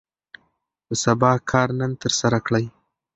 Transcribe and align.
د 0.87 0.89
سبا 1.03 1.31
کار 1.51 1.67
نن 1.79 1.91
ترسره 2.01 2.39
کړئ. 2.47 2.65